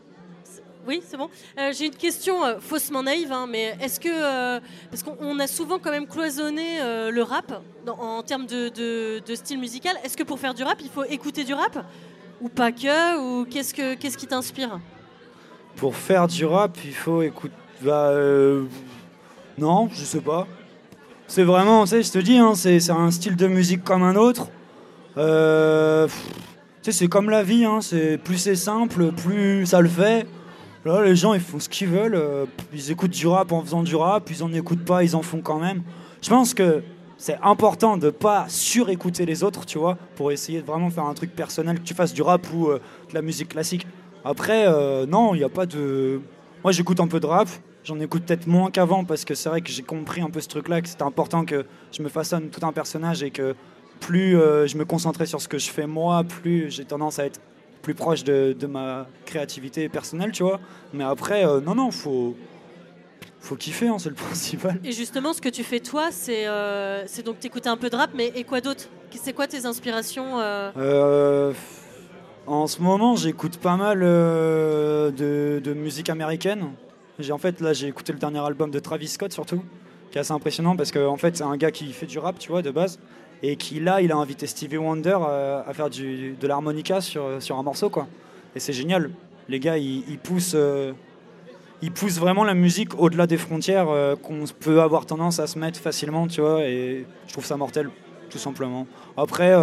oui, 0.87 1.03
c'est 1.07 1.17
bon. 1.17 1.29
Euh, 1.59 1.73
J'ai 1.77 1.87
une 1.87 1.95
question 1.95 2.45
euh, 2.45 2.59
faussement 2.61 3.03
naïve, 3.03 3.33
hein, 3.33 3.47
mais 3.49 3.77
est-ce 3.81 4.01
que. 4.01 4.09
euh, 4.09 4.61
parce 4.91 5.03
qu'on 5.03 5.17
on 5.21 5.39
a 5.39 5.47
souvent 5.47 5.79
quand 5.79 5.91
même 5.91 6.07
cloisonné 6.07 6.81
le 7.11 7.23
rap 7.23 7.63
en 7.87 8.23
termes 8.23 8.47
de, 8.47 9.23
style 9.35 9.59
musical. 9.59 9.97
Est-ce 10.05 10.17
que 10.17 10.23
pour 10.23 10.39
faire 10.39 10.55
du 10.55 10.63
rap, 10.63 10.79
il 10.83 10.91
faut 10.91 11.05
écouter 11.05 11.45
du 11.45 11.55
rap 11.55 11.85
Ou 12.41 12.49
pas 12.49 12.73
que 12.73 13.19
Ou 13.19 13.45
qu'est-ce 13.45 13.75
que- 13.75 13.95
qu'est-ce 13.95 14.17
qui 14.17 14.27
t'inspire? 14.27 14.81
Pour 15.77 15.95
faire 15.97 16.27
du 16.27 16.45
rap, 16.45 16.77
il 16.85 16.95
faut 16.95 17.23
écouter. 17.23 17.55
Bah, 17.83 18.13
non, 19.59 19.89
je 19.93 20.05
sais 20.05 20.21
pas. 20.21 20.47
C'est 21.27 21.45
vraiment, 21.45 21.87
je 21.87 22.11
te 22.11 22.19
dis, 22.19 22.39
hein, 22.39 22.55
c'est 22.55 22.91
un 22.91 23.11
style 23.11 23.37
de 23.37 23.47
musique 23.47 23.85
comme 23.85 24.03
un 24.03 24.17
autre. 24.17 24.49
C'est 26.83 27.09
comme 27.09 27.31
la 27.31 27.43
vie, 27.43 27.65
hein, 27.65 27.79
plus 28.25 28.39
c'est 28.39 28.57
simple, 28.57 29.13
plus 29.13 29.67
ça 29.67 29.81
le 29.81 29.89
fait. 29.89 30.27
Les 30.87 31.15
gens, 31.15 31.35
ils 31.35 31.41
font 31.41 31.61
ce 31.61 31.69
qu'ils 31.69 31.89
veulent. 31.89 32.15
euh, 32.15 32.47
ils 32.73 32.91
écoutent 32.91 33.11
du 33.11 33.27
rap 33.27 33.53
en 33.53 33.63
faisant 33.63 33.83
du 33.83 33.95
rap, 33.97 34.31
ils 34.31 34.43
en 34.43 34.53
écoutent 34.53 34.85
pas, 34.85 35.05
ils 35.05 35.15
en 35.15 35.21
font 35.21 35.43
quand 35.43 35.59
même. 35.59 35.83
Je 36.23 36.31
pense 36.31 36.55
que 36.55 36.83
c'est 37.19 37.37
important 37.43 37.99
de 37.99 38.09
pas 38.09 38.47
surécouter 38.49 39.27
les 39.27 39.45
autres, 39.45 39.67
tu 39.67 39.79
vois, 39.79 39.99
pour 40.17 40.33
essayer 40.33 40.63
de 40.63 40.67
vraiment 40.67 40.89
faire 40.89 41.05
un 41.05 41.13
truc 41.13 41.37
personnel, 41.37 41.81
que 41.81 41.85
tu 41.85 41.93
fasses 41.93 42.15
du 42.15 42.23
rap 42.23 42.47
ou 42.55 42.69
euh, 42.69 42.81
de 43.11 43.15
la 43.15 43.21
musique 43.21 43.51
classique. 43.51 43.87
Après, 44.25 44.65
euh, 44.67 45.05
non, 45.05 45.35
il 45.35 45.39
n'y 45.39 45.45
a 45.45 45.51
pas 45.51 45.67
de. 45.67 46.23
Moi, 46.65 46.73
j'écoute 46.73 46.99
un 47.01 47.09
peu 47.09 47.21
de 47.21 47.27
rap. 47.27 47.49
J'en 47.85 48.01
écoute 48.01 48.25
peut-être 48.25 48.47
moins 48.47 48.71
qu'avant 48.71 49.05
parce 49.05 49.27
que 49.27 49.35
c'est 49.35 49.51
vrai 49.51 49.61
que 49.61 49.71
j'ai 49.71 49.83
compris 49.83 50.23
un 50.23 50.31
peu 50.31 50.41
ce 50.41 50.49
truc-là, 50.49 50.81
que 50.81 50.89
c'était 50.89 51.03
important 51.03 51.45
que 51.45 51.67
je 51.93 52.03
me 52.03 52.09
façonne 52.09 52.49
tout 52.49 52.65
un 52.65 52.73
personnage 52.73 53.23
et 53.23 53.31
que 53.31 53.55
plus 54.01 54.33
je 54.33 54.77
me 54.77 54.85
concentrais 54.85 55.25
sur 55.25 55.41
ce 55.41 55.49
que 55.49 55.57
je 55.57 55.71
fais 55.71 55.87
moi, 55.87 56.23
plus 56.23 56.71
j'ai 56.71 56.85
tendance 56.85 57.19
à 57.19 57.25
être 57.25 57.41
plus 57.83 57.95
proche 57.95 58.25
de, 58.25 58.55
de 58.59 58.67
ma 58.67 59.07
créativité 59.25 59.89
personnelle, 59.89 60.33
tu 60.33 60.43
vois. 60.43 60.61
Mais 60.93 61.05
après, 61.05 61.45
euh, 61.45 61.61
non, 61.61 61.75
non, 61.75 61.91
faut, 61.91 62.37
faut 63.41 63.57
kiffer, 63.57 63.89
hein, 63.89 63.99
c'est 63.99 64.09
le 64.11 64.15
principal. 64.27 64.79
Et 64.85 64.93
justement, 64.93 65.33
ce 65.33 65.41
que 65.41 65.49
tu 65.49 65.65
fais 65.65 65.81
toi, 65.81 66.09
c'est 66.11 66.47
euh, 66.47 67.05
donc 67.25 67.41
t'écouter 67.41 67.69
un 67.69 67.77
peu 67.77 67.91
de 67.91 67.97
rap, 67.97 68.11
mais 68.15 68.33
et 68.35 68.45
quoi 68.45 68.61
d'autre? 68.61 68.85
C'est 69.11 69.33
quoi 69.33 69.47
tes 69.47 69.67
inspirations 69.67 70.39
euh? 70.39 70.71
Euh, 70.77 71.53
en 72.47 72.67
ce 72.67 72.81
moment, 72.81 73.17
j'écoute 73.17 73.57
pas 73.59 73.77
mal 73.77 74.01
de, 74.01 75.13
de 75.63 75.73
musique 75.75 76.11
américaine. 76.11 76.73
En 77.31 77.39
fait 77.39 77.61
là, 77.61 77.75
j'ai 77.75 77.87
écouté 77.89 78.13
le 78.13 78.19
dernier 78.19 78.39
album 78.39 78.71
de 78.71 78.79
Travis 78.79 79.09
Scott 79.09 79.33
surtout, 79.33 79.63
qui 80.11 80.17
est 80.17 80.21
assez 80.23 80.33
impressionnant 80.33 80.75
parce 80.75 80.91
que 80.91 81.07
en 81.07 81.17
fait, 81.17 81.37
c'est 81.37 81.45
un 81.45 81.57
gars 81.57 81.71
qui 81.71 81.93
fait 81.93 82.07
du 82.07 82.19
rap, 82.19 82.39
tu 82.39 82.51
vois, 82.51 82.63
de 82.63 82.71
base, 82.71 82.99
et 83.43 83.57
qui 83.57 83.81
là, 83.81 84.01
il 84.01 84.13
a 84.13 84.17
invité 84.17 84.47
Stevie 84.47 84.77
Wonder 84.77 85.17
euh, 85.21 85.63
à 85.67 85.73
faire 85.73 85.89
de 85.91 86.47
l'harmonica 86.47 87.01
sur, 87.01 87.43
sur 87.43 87.59
un 87.59 87.63
morceau, 87.63 87.91
quoi. 87.91 88.07
Et 88.55 88.61
c'est 88.61 88.73
génial. 88.73 89.11
Les 89.49 89.61
gars, 89.61 89.79
ils, 89.79 90.19
poussent. 90.19 90.53
euh, 90.55 90.93
ils 91.83 91.91
poussent 91.91 92.19
vraiment 92.19 92.45
la 92.45 92.55
musique 92.55 92.99
au-delà 93.01 93.27
des 93.27 93.37
frontières 93.37 93.89
euh, 93.89 94.15
qu'on 94.17 94.45
peut 94.59 94.83
avoir 94.83 95.07
tendance 95.07 95.39
à 95.39 95.47
se 95.47 95.59
mettre 95.59 95.81
facilement, 95.81 96.27
tu 96.27 96.41
vois, 96.41 96.65
et 96.65 97.07
je 97.27 97.33
trouve 97.33 97.45
ça 97.45 97.57
mortel, 97.57 97.91
tout 98.29 98.39
simplement. 98.39 98.87
Après, 99.17 99.55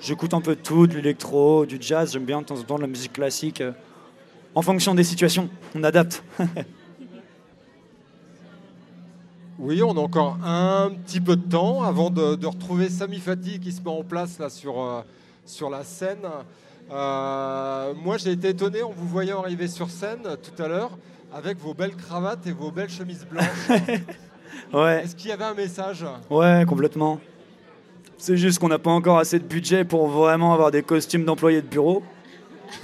j'écoute 0.00 0.34
un 0.34 0.40
peu 0.40 0.54
de 0.54 0.60
tout, 0.60 0.86
de 0.86 0.94
l'électro, 0.94 1.66
du 1.66 1.78
jazz, 1.80 2.12
j'aime 2.12 2.24
bien 2.24 2.42
de 2.42 2.46
temps 2.46 2.58
en 2.58 2.62
temps 2.62 2.76
de 2.76 2.82
la 2.82 2.88
musique 2.88 3.14
classique. 3.14 3.62
en 4.54 4.62
fonction 4.62 4.94
des 4.94 5.04
situations, 5.04 5.48
on 5.74 5.82
adapte. 5.82 6.22
Oui, 9.64 9.82
on 9.82 9.96
a 9.96 10.00
encore 10.00 10.36
un 10.44 10.90
petit 10.90 11.22
peu 11.22 11.36
de 11.36 11.48
temps 11.48 11.82
avant 11.84 12.10
de, 12.10 12.34
de 12.34 12.46
retrouver 12.46 12.90
Sami 12.90 13.18
Fati 13.18 13.60
qui 13.60 13.72
se 13.72 13.80
met 13.80 13.88
en 13.88 14.02
place 14.02 14.38
là 14.38 14.50
sur, 14.50 14.78
euh, 14.78 15.00
sur 15.46 15.70
la 15.70 15.84
scène. 15.84 16.18
Euh, 16.92 17.94
moi, 17.94 18.18
j'ai 18.18 18.32
été 18.32 18.50
étonné 18.50 18.82
en 18.82 18.90
vous 18.90 19.08
voyant 19.08 19.40
arriver 19.40 19.66
sur 19.66 19.88
scène 19.88 20.20
tout 20.42 20.62
à 20.62 20.68
l'heure 20.68 20.90
avec 21.32 21.56
vos 21.56 21.72
belles 21.72 21.96
cravates 21.96 22.46
et 22.46 22.52
vos 22.52 22.70
belles 22.70 22.90
chemises 22.90 23.26
blanches. 23.28 23.80
Ouais, 24.72 25.02
Est-ce 25.02 25.16
qu'il 25.16 25.30
y 25.30 25.32
avait 25.32 25.44
un 25.44 25.54
message? 25.54 26.04
Ouais, 26.30 26.64
complètement. 26.68 27.18
C'est 28.18 28.36
juste 28.36 28.58
qu'on 28.58 28.68
n'a 28.68 28.78
pas 28.78 28.90
encore 28.90 29.18
assez 29.18 29.38
de 29.38 29.44
budget 29.44 29.84
pour 29.84 30.08
vraiment 30.08 30.52
avoir 30.52 30.70
des 30.70 30.82
costumes 30.82 31.24
d'employés 31.24 31.60
de 31.62 31.66
bureau. 31.66 32.02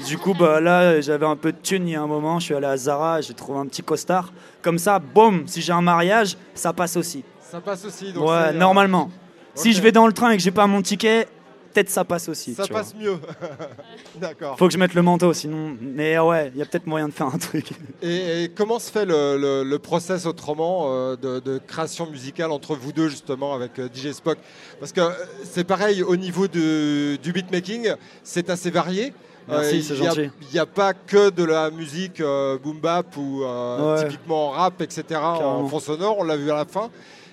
Du 0.07 0.19
coup, 0.19 0.35
bah, 0.35 0.61
là, 0.61 1.01
j'avais 1.01 1.27
un 1.27 1.37
peu 1.37 1.53
de 1.53 1.59
thune 1.59 1.87
il 1.89 1.93
y 1.93 1.97
a 1.97 2.03
un 2.03 2.07
moment. 2.07 2.39
Je 2.39 2.47
suis 2.47 2.55
allé 2.55 2.67
à 2.67 2.77
Zara, 2.77 3.21
j'ai 3.21 3.35
trouvé 3.35 3.59
un 3.59 3.67
petit 3.67 3.83
costard. 3.83 4.33
Comme 4.63 4.79
ça, 4.79 4.99
boum, 4.99 5.47
si 5.47 5.61
j'ai 5.61 5.73
un 5.73 5.83
mariage, 5.83 6.37
ça 6.55 6.73
passe 6.73 6.97
aussi. 6.97 7.25
Ça 7.41 7.61
passe 7.61 7.85
aussi. 7.85 8.13
Donc 8.13 8.29
ouais, 8.29 8.35
euh, 8.35 8.53
normalement. 8.53 9.11
Si 9.55 9.73
je 9.73 9.83
vais 9.83 9.93
dans 9.93 10.07
le 10.07 10.13
train 10.13 10.31
et 10.31 10.37
que 10.37 10.43
j'ai 10.43 10.53
pas 10.53 10.67
mon 10.67 10.81
ticket, 10.81 11.27
peut-être 11.75 11.91
ça 11.91 12.05
passe 12.05 12.29
aussi. 12.29 12.55
Ça 12.55 12.65
tu 12.65 12.73
vois. 12.73 12.81
passe 12.81 12.95
mieux. 12.95 13.19
D'accord. 14.21 14.57
Faut 14.57 14.67
que 14.69 14.73
je 14.73 14.79
mette 14.79 14.95
le 14.95 15.03
manteau, 15.03 15.33
sinon. 15.33 15.77
Mais 15.81 16.19
ouais, 16.19 16.51
il 16.55 16.59
y 16.59 16.63
a 16.63 16.67
peut-être 16.67 16.87
moyen 16.87 17.09
de 17.09 17.13
faire 17.13 17.27
un 17.27 17.39
truc. 17.39 17.67
Et, 18.03 18.45
et 18.45 18.49
comment 18.49 18.79
se 18.79 18.91
fait 18.91 19.05
le, 19.05 19.37
le- 19.37 19.63
le 19.65 19.79
process 19.79 20.25
autrement 20.25 20.87
euh, 20.95 21.17
de, 21.17 21.41
de 21.41 21.59
création 21.59 22.07
musicale 22.11 22.51
entre 22.53 22.75
vous 22.75 22.93
deux 22.93 23.09
justement 23.09 23.55
avec 23.55 23.79
euh, 23.79 23.89
DJ 23.93 24.13
Spock? 24.13 24.39
Parce 24.79 24.93
que 24.93 25.03
c'est 25.45 25.65
pareil 25.65 26.03
au 26.03 26.17
niveau 26.17 26.49
de- 26.49 27.17
du 27.17 27.33
beatmaking, 27.33 27.93
c'est 28.23 28.49
assez 28.49 28.71
varié. 28.71 29.13
Merci, 29.51 29.77
Euh, 29.79 29.83
c'est 29.83 29.95
il 29.95 30.05
gentil. 30.05 30.31
N'y 30.53 30.59
a 30.59 30.67
pas 30.67 30.93
que 30.95 31.31
de 31.31 31.45
la 31.45 31.71
musique 31.71 32.21
euh, 32.21 32.59
boom 32.59 32.79
bap 32.79 33.17
ou 33.17 33.43
euh, 33.45 33.95
Ouais. 33.97 34.05
typiquement 34.09 34.51
rap, 34.51 34.81
etc. 34.83 35.05
en 35.21 35.67
fond 35.67 35.81
sonore, 35.81 36.17
on 36.19 36.25
l'a 36.25 36.37
vu 36.37 36.51
à 36.51 36.55
la 36.57 36.65
fin. 36.65 36.91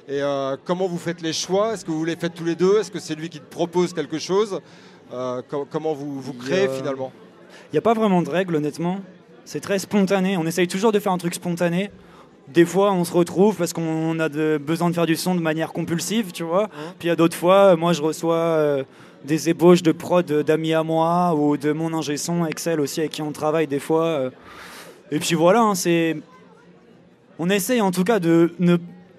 Et 0.10 0.22
comment 0.64 0.88
vous 0.88 0.98
faites 0.98 1.22
les 1.22 1.34
choix? 1.34 1.74
Est-ce 1.74 1.84
que 1.84 1.92
vous 1.92 2.06
les 2.06 2.16
faites 2.16 2.34
tous 2.34 2.46
les 2.46 2.56
deux? 2.56 2.80
Est-ce 2.80 2.90
que 2.92 3.00
c'est 3.00 3.16
lui 3.16 3.28
qui 3.30 3.40
te 3.42 3.50
propose 3.50 3.92
quelque 3.94 4.20
chose? 4.20 4.62
Co- 5.12 5.68
Comment 5.70 5.94
vous, 5.94 6.22
vous 6.22 6.32
créez 6.34 6.70
finalement? 6.70 7.12
Il 7.72 7.76
n'y 7.76 7.80
a 7.80 7.82
pas 7.82 7.94
vraiment 7.94 8.22
de 8.22 8.30
règles, 8.30 8.56
honnêtement. 8.56 9.00
C'est 9.44 9.60
très 9.60 9.80
spontané. 9.80 10.38
On 10.38 10.46
essaye 10.46 10.68
toujours 10.70 10.94
de 10.94 11.00
faire 11.00 11.12
un 11.12 11.18
truc 11.18 11.34
spontané. 11.34 11.92
Des 12.48 12.66
fois, 12.66 12.94
on 12.94 13.04
se 13.04 13.12
retrouve 13.14 13.58
parce 13.58 13.74
qu'on 13.74 14.20
a 14.20 14.30
de- 14.30 14.58
besoin 14.58 14.90
de 14.90 14.96
faire 14.96 15.06
du 15.06 15.16
son 15.18 15.36
de 15.36 15.42
manière 15.42 15.74
compulsive, 15.74 16.32
tu 16.32 16.44
vois. 16.44 16.68
Puis 16.98 17.08
il 17.08 17.08
y 17.08 17.12
a 17.12 17.16
d'autres 17.16 17.36
fois, 17.36 17.76
moi, 17.76 17.92
je 17.94 18.02
reçois 18.02 18.36
euh, 18.36 18.84
des 19.26 19.50
ébauches 19.50 19.84
de 19.84 19.92
prod 19.92 20.26
d'amis 20.26 20.74
à 20.74 20.84
moi 20.84 21.36
ou 21.36 21.58
de 21.58 21.74
mon 21.74 21.94
ingé 21.94 22.16
son, 22.16 22.46
Excel 22.46 22.80
aussi, 22.80 23.02
avec 23.02 23.12
qui 23.12 23.22
on 23.22 23.32
travaille 23.34 23.68
des 23.68 23.80
fois. 23.80 24.06
euh. 24.06 24.30
Et 25.12 25.20
puis 25.20 25.36
voilà, 25.36 25.62
hein, 25.62 25.76
c'est. 25.76 26.18
On 27.40 27.50
essaye 27.50 27.82
en 27.82 27.92
tout 27.92 28.04
cas 28.04 28.20
de 28.20 28.54
ne, 28.60 28.78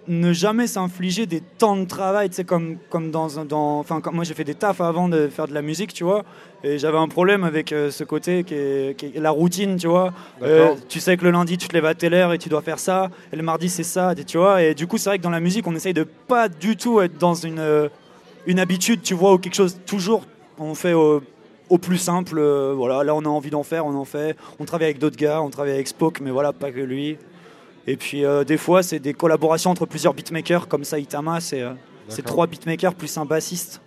ne 0.09 0.33
jamais 0.33 0.67
s'infliger 0.67 1.27
des 1.27 1.41
temps 1.41 1.77
de 1.77 1.85
travail, 1.85 2.29
tu 2.31 2.37
sais, 2.37 2.45
comme, 2.45 2.77
comme 2.91 3.11
dans, 3.11 3.39
un- 3.39 3.45
dans. 3.45 3.79
Enfin, 3.81 4.01
moi, 4.13 4.25
j'ai 4.25 4.35
fait 4.35 4.45
des 4.45 4.55
tafs 4.55 4.81
avant 4.81 5.09
de 5.09 5.29
faire 5.29 5.47
de 5.47 5.55
la 5.55 5.63
musique, 5.63 5.93
tu 5.93 6.03
vois. 6.05 6.25
Et 6.65 6.79
j'avais 6.79 6.99
un 6.99 7.09
problème 7.09 7.45
avec 7.45 7.73
euh, 7.73 7.91
ce 7.91 8.05
côté 8.05 8.43
qui 8.45 8.55
est, 8.55 8.97
qui 8.99 9.07
est 9.15 9.21
la 9.21 9.31
routine, 9.31 9.77
tu 9.77 9.87
vois. 9.87 10.13
Euh, 10.43 10.69
tu 10.89 10.99
sais 11.01 11.17
que 11.17 11.25
le 11.25 11.31
lundi, 11.31 11.59
tu 11.59 11.69
te 11.69 11.73
lèves 11.75 11.85
à 11.85 11.95
telle 11.95 12.15
heure 12.15 12.33
et 12.33 12.39
tu 12.39 12.49
dois 12.49 12.63
faire 12.63 12.79
ça. 12.79 13.11
Et 13.33 13.37
le 13.37 13.43
mardi, 13.43 13.69
c'est 13.69 13.83
ça, 13.85 14.15
tu 14.27 14.39
vois. 14.39 14.63
Et 14.63 14.75
du 14.75 14.87
coup, 14.87 14.99
c'est 14.99 15.11
vrai 15.11 15.19
que 15.19 15.23
dans 15.23 15.31
la 15.31 15.41
musique, 15.41 15.67
on 15.67 15.75
essaye 15.75 15.95
de 15.95 16.05
pas 16.05 16.49
du 16.49 16.77
tout 16.77 17.01
être 17.01 17.19
dans 17.19 17.35
une, 17.35 17.59
euh, 17.61 17.89
une 18.47 18.59
habitude, 18.59 19.03
tu 19.03 19.15
vois, 19.15 19.35
ou 19.35 19.39
quelque 19.39 19.55
chose. 19.55 19.79
Toujours, 19.87 20.25
on 20.59 20.75
fait 20.75 20.95
au, 20.95 21.23
au 21.69 21.79
plus 21.79 21.99
simple. 21.99 22.39
euh, 22.39 22.73
voilà, 22.77 23.05
là, 23.05 23.15
on 23.15 23.21
a 23.25 23.29
envie 23.29 23.51
d'en 23.51 23.63
faire, 23.63 23.85
on 23.87 23.95
en 23.95 24.05
fait. 24.05 24.37
On 24.59 24.65
travaille 24.65 24.87
avec 24.87 24.99
d'autres 24.99 25.17
gars, 25.19 25.41
on 25.43 25.51
travaille 25.51 25.75
avec 25.75 25.87
Spoke, 25.87 26.21
mais 26.21 26.31
voilà, 26.31 26.53
pas 26.53 26.71
que 26.73 26.81
lui. 26.81 27.19
Et 27.89 27.97
puis, 27.97 28.23
euh, 28.23 28.45
des 28.45 28.59
fois, 28.59 28.83
c'est 28.83 28.99
des 28.99 29.15
collaborations 29.15 29.71
entre 29.71 29.87
plusieurs 29.87 30.13
beatmakers, 30.13 30.69
comme 30.69 30.85
Saitama, 30.85 31.41
c'est 31.41 31.63
euh, 31.63 31.73
trois 32.23 32.47
beatmakers 32.47 32.95
plus 32.95 33.17
un 33.17 33.25
bassiste. 33.25 33.81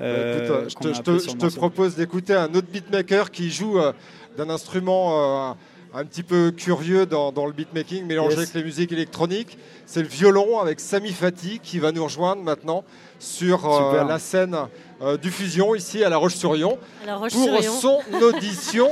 Bah, 0.00 0.04
euh, 0.06 0.66
écoute, 0.68 0.94
je 0.94 1.00
te, 1.00 1.18
je 1.18 1.48
je 1.48 1.56
propose 1.56 1.94
d'écouter 1.94 2.34
un 2.34 2.52
autre 2.56 2.66
beatmaker 2.70 3.30
qui 3.30 3.50
joue 3.50 3.78
d'un 4.36 4.50
instrument 4.50 5.56
un 5.94 6.04
petit 6.04 6.24
peu 6.24 6.50
curieux 6.50 7.06
dans, 7.06 7.30
dans 7.30 7.46
le 7.46 7.52
beatmaking, 7.52 8.04
mélangé 8.04 8.30
Yes. 8.36 8.38
avec 8.40 8.54
les 8.54 8.64
musiques 8.64 8.92
électroniques. 8.92 9.56
C'est 9.86 10.02
le 10.02 10.08
violon 10.08 10.58
avec 10.58 10.80
Sami 10.80 11.12
Fati 11.12 11.60
qui 11.62 11.78
va 11.78 11.92
nous 11.92 12.02
rejoindre 12.04 12.42
maintenant 12.42 12.84
sur 13.18 13.66
euh, 13.66 14.04
la 14.04 14.18
scène 14.18 14.56
euh, 15.02 15.16
du 15.16 15.30
Fusion 15.30 15.74
ici 15.74 16.02
à 16.04 16.08
La 16.08 16.16
Roche-sur-Yon 16.16 16.78
pour 17.30 17.62
son 17.62 18.00
audition. 18.22 18.88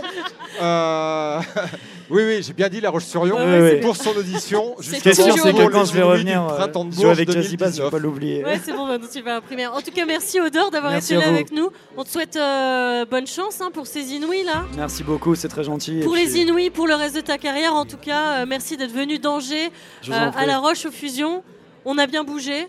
euh, 0.60 1.40
oui, 2.10 2.22
oui, 2.26 2.42
j'ai 2.42 2.52
bien 2.52 2.68
dit 2.68 2.80
La 2.80 2.90
Roche-sur-Yon. 2.90 3.36
Ouais, 3.36 3.60
ouais, 3.60 3.70
c'est 3.70 3.80
Pour 3.80 3.96
son 3.96 4.10
audition. 4.16 4.74
C'est 4.80 5.14
sûr, 5.14 5.34
c'est 5.38 5.52
que 5.52 5.70
quand 5.70 5.84
je 5.84 5.92
vais 5.94 6.02
revenir, 6.02 6.42
Bourges 6.74 7.04
avec 7.04 7.30
Jazziba, 7.30 7.66
je 7.66 7.76
2019. 7.76 7.84
vais 7.84 7.90
pas 7.90 7.98
l'oublier. 7.98 8.44
Ouais, 8.44 8.60
c'est 8.62 8.72
bon, 8.72 8.86
maintenant 8.86 9.08
tu 9.12 9.22
vas 9.22 9.36
imprimer. 9.36 9.66
En 9.66 9.80
tout 9.80 9.90
cas, 9.90 10.04
merci 10.04 10.40
Odor 10.40 10.70
d'avoir 10.70 10.94
été 10.94 11.16
là 11.16 11.28
avec 11.28 11.52
nous. 11.52 11.70
On 11.96 12.04
te 12.04 12.08
souhaite 12.10 12.36
euh, 12.36 13.04
bonne 13.06 13.26
chance 13.26 13.60
hein, 13.60 13.70
pour 13.72 13.86
ces 13.86 14.12
Inouïs 14.12 14.44
là. 14.44 14.64
Merci 14.76 15.02
beaucoup, 15.02 15.34
c'est 15.34 15.48
très 15.48 15.64
gentil. 15.64 16.00
Pour 16.00 16.14
les 16.14 16.26
puis, 16.26 16.42
Inouïs, 16.42 16.70
pour 16.70 16.86
le 16.86 16.94
reste 16.94 17.16
de 17.16 17.20
ta 17.20 17.38
carrière, 17.38 17.74
en 17.74 17.84
tout 17.84 17.96
cas, 17.96 18.42
euh, 18.42 18.46
merci 18.46 18.76
d'être 18.76 18.92
venu 18.92 19.18
d'Angers 19.18 19.70
euh, 20.08 20.30
à. 20.36 20.46
La 20.46 20.58
Roche 20.58 20.86
aux 20.86 20.90
Fusions. 20.90 21.42
On 21.84 21.98
a 21.98 22.06
bien 22.06 22.24
bougé, 22.24 22.68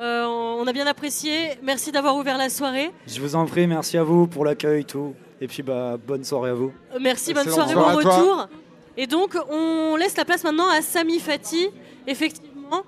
euh, 0.00 0.24
on 0.24 0.66
a 0.66 0.72
bien 0.72 0.86
apprécié. 0.86 1.58
Merci 1.62 1.92
d'avoir 1.92 2.16
ouvert 2.16 2.38
la 2.38 2.48
soirée. 2.48 2.90
Je 3.06 3.20
vous 3.20 3.34
en 3.34 3.44
prie, 3.46 3.66
merci 3.66 3.98
à 3.98 4.02
vous 4.02 4.26
pour 4.26 4.44
l'accueil, 4.44 4.84
tout. 4.84 5.14
Et 5.40 5.46
puis, 5.46 5.62
bah, 5.62 5.96
bonne 6.06 6.24
soirée 6.24 6.50
à 6.50 6.54
vous. 6.54 6.72
Euh, 6.94 6.98
Merci, 7.00 7.32
bonne 7.34 7.48
soirée, 7.48 7.74
bon 7.74 7.98
toi. 8.00 8.16
retour. 8.16 8.48
Et 8.96 9.06
donc, 9.06 9.36
on 9.50 9.96
laisse 9.96 10.16
la 10.16 10.24
place 10.24 10.44
maintenant 10.44 10.68
à 10.68 10.82
Sami 10.82 11.18
Fati, 11.18 11.68
effectivement, 12.06 12.82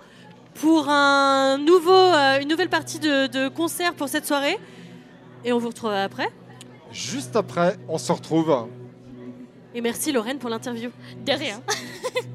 pour 0.54 0.88
un 0.88 1.56
nouveau, 1.58 1.90
euh, 1.92 2.40
une 2.40 2.48
nouvelle 2.48 2.68
partie 2.68 2.98
de, 2.98 3.26
de 3.26 3.48
concert 3.48 3.94
pour 3.94 4.08
cette 4.08 4.26
soirée. 4.26 4.58
Et 5.44 5.52
on 5.52 5.58
vous 5.58 5.68
retrouve 5.68 5.90
après. 5.92 6.28
Juste 6.92 7.36
après, 7.36 7.76
on 7.88 7.96
se 7.98 8.12
retrouve. 8.12 8.54
Et 9.74 9.80
merci 9.80 10.12
Lorraine 10.12 10.38
pour 10.38 10.50
l'interview. 10.50 10.90
De 11.24 11.32
rien. 11.32 11.62